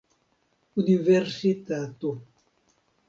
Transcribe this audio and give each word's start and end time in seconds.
universitato 0.81 2.09